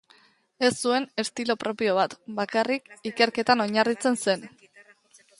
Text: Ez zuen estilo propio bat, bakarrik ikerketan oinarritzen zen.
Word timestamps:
Ez 0.67 0.69
zuen 0.83 1.03
estilo 1.23 1.55
propio 1.63 1.93
bat, 1.97 2.15
bakarrik 2.39 2.89
ikerketan 3.11 3.61
oinarritzen 3.67 4.17
zen. 4.25 4.49